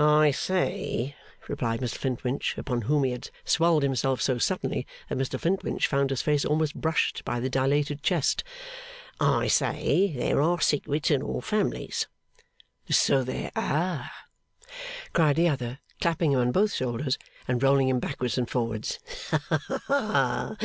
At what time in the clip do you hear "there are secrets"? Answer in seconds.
10.16-11.12